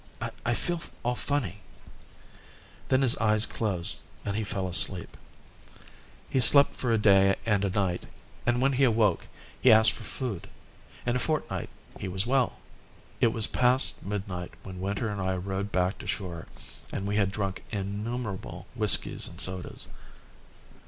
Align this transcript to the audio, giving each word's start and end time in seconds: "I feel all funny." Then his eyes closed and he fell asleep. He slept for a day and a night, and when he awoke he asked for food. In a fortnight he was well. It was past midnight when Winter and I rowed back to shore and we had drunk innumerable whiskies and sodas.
"I 0.43 0.55
feel 0.55 0.81
all 1.03 1.13
funny." 1.13 1.59
Then 2.87 3.03
his 3.03 3.15
eyes 3.19 3.45
closed 3.45 3.99
and 4.25 4.35
he 4.35 4.43
fell 4.43 4.67
asleep. 4.67 5.15
He 6.27 6.39
slept 6.39 6.73
for 6.73 6.91
a 6.91 6.97
day 6.97 7.35
and 7.45 7.63
a 7.63 7.69
night, 7.69 8.07
and 8.47 8.63
when 8.63 8.73
he 8.73 8.83
awoke 8.83 9.27
he 9.61 9.71
asked 9.71 9.91
for 9.91 10.01
food. 10.03 10.49
In 11.05 11.15
a 11.15 11.19
fortnight 11.19 11.69
he 11.99 12.07
was 12.07 12.25
well. 12.25 12.57
It 13.19 13.27
was 13.31 13.45
past 13.45 14.03
midnight 14.03 14.53
when 14.63 14.79
Winter 14.81 15.07
and 15.07 15.21
I 15.21 15.35
rowed 15.35 15.71
back 15.71 15.99
to 15.99 16.07
shore 16.07 16.47
and 16.91 17.05
we 17.05 17.17
had 17.17 17.31
drunk 17.31 17.63
innumerable 17.71 18.65
whiskies 18.75 19.27
and 19.27 19.39
sodas. 19.39 19.85